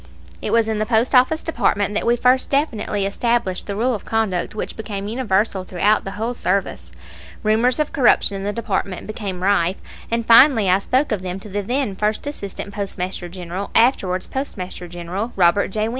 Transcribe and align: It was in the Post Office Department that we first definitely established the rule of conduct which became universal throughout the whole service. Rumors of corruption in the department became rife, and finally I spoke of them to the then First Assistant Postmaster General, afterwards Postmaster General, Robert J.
It 0.41 0.49
was 0.51 0.67
in 0.67 0.79
the 0.79 0.87
Post 0.87 1.13
Office 1.13 1.43
Department 1.43 1.93
that 1.93 2.07
we 2.07 2.15
first 2.15 2.49
definitely 2.49 3.05
established 3.05 3.67
the 3.67 3.75
rule 3.75 3.93
of 3.93 4.03
conduct 4.03 4.55
which 4.55 4.75
became 4.75 5.07
universal 5.07 5.63
throughout 5.63 6.05
the 6.05 6.11
whole 6.17 6.33
service. 6.33 6.91
Rumors 7.43 7.77
of 7.77 7.93
corruption 7.93 8.35
in 8.35 8.43
the 8.43 8.51
department 8.51 9.05
became 9.05 9.43
rife, 9.43 9.77
and 10.09 10.25
finally 10.25 10.71
I 10.71 10.79
spoke 10.79 11.11
of 11.11 11.21
them 11.21 11.39
to 11.41 11.49
the 11.49 11.61
then 11.61 11.95
First 11.95 12.25
Assistant 12.25 12.73
Postmaster 12.73 13.29
General, 13.29 13.69
afterwards 13.75 14.25
Postmaster 14.25 14.87
General, 14.87 15.33
Robert 15.35 15.67
J. 15.67 15.89